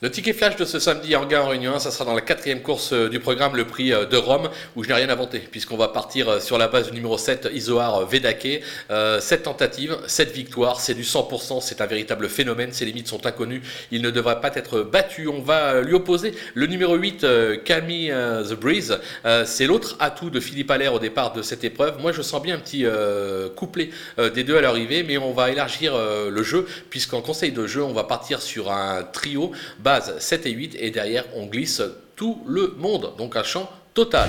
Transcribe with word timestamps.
Le 0.00 0.12
ticket 0.12 0.32
flash 0.32 0.54
de 0.54 0.64
ce 0.64 0.78
samedi 0.78 1.16
en 1.16 1.26
gain 1.26 1.40
en 1.40 1.48
Réunion 1.48 1.74
1, 1.74 1.80
ça 1.80 1.90
sera 1.90 2.04
dans 2.04 2.14
la 2.14 2.20
quatrième 2.20 2.62
course 2.62 2.92
euh, 2.92 3.08
du 3.08 3.18
programme, 3.18 3.56
le 3.56 3.66
prix 3.66 3.92
euh, 3.92 4.06
de 4.06 4.16
Rome, 4.16 4.48
où 4.76 4.84
je 4.84 4.88
n'ai 4.88 4.94
rien 4.94 5.08
inventé, 5.08 5.40
puisqu'on 5.40 5.76
va 5.76 5.88
partir 5.88 6.28
euh, 6.28 6.38
sur 6.38 6.56
la 6.56 6.68
base 6.68 6.86
du 6.86 6.92
numéro 6.92 7.18
7, 7.18 7.48
Isoar 7.52 8.06
Vedake. 8.06 8.62
Euh, 8.92 9.18
7 9.18 9.42
tentatives, 9.42 9.96
7 10.06 10.30
victoires, 10.30 10.78
c'est 10.78 10.94
du 10.94 11.02
100%, 11.02 11.60
c'est 11.62 11.80
un 11.80 11.86
véritable 11.86 12.28
phénomène, 12.28 12.72
ses 12.72 12.84
limites 12.84 13.08
sont 13.08 13.26
inconnues, 13.26 13.60
il 13.90 14.00
ne 14.00 14.10
devrait 14.10 14.40
pas 14.40 14.52
être 14.54 14.82
battu. 14.82 15.26
On 15.26 15.40
va 15.40 15.80
lui 15.80 15.94
opposer 15.94 16.32
le 16.54 16.66
numéro 16.66 16.94
8, 16.94 17.26
Camille 17.64 18.14
The 18.48 18.54
Breeze. 18.54 19.00
c'est 19.46 19.66
l'autre 19.66 19.96
atout 19.98 20.30
de 20.30 20.38
Philippe 20.38 20.70
Allaire 20.70 20.94
au 20.94 21.00
départ 21.00 21.32
de 21.32 21.42
cette 21.42 21.64
épreuve. 21.64 22.00
Moi, 22.00 22.12
je 22.12 22.22
sens 22.22 22.40
bien 22.40 22.54
un 22.54 22.58
petit 22.58 22.86
couplet 23.56 23.90
des 24.16 24.44
deux 24.44 24.56
à 24.56 24.60
l'arrivée, 24.60 25.02
mais 25.02 25.18
on 25.18 25.32
va 25.32 25.50
élargir 25.50 25.94
le 25.96 26.42
jeu, 26.44 26.66
puisqu'en 26.88 27.20
conseil 27.20 27.50
de 27.50 27.66
jeu, 27.66 27.82
on 27.82 27.92
va 27.92 28.04
partir 28.04 28.40
sur 28.40 28.70
un 28.70 29.02
trio 29.02 29.52
base 29.88 30.18
7 30.18 30.44
et 30.44 30.50
8 30.50 30.76
et 30.78 30.90
derrière 30.90 31.24
on 31.34 31.46
glisse 31.46 31.80
tout 32.14 32.42
le 32.46 32.74
monde. 32.76 33.14
Donc 33.16 33.36
un 33.36 33.42
champ 33.42 33.70
total. 33.94 34.28